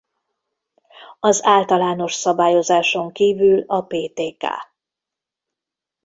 [1.19, 4.43] Az általános szabályozáson kívül a Ptk.